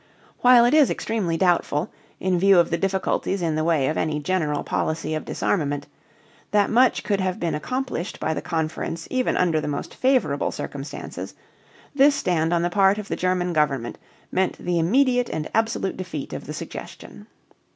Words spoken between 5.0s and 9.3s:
of disarmament, that much could have been accomplished by the conference